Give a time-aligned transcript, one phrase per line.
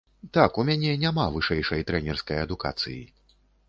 [0.37, 3.03] Так, у мяне няма вышэйшай трэнерскай адукацыі.